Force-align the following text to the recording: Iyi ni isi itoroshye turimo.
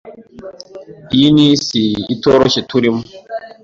Iyi 1.15 1.27
ni 1.35 1.45
isi 1.53 1.81
itoroshye 2.13 2.59
turimo. 2.69 3.01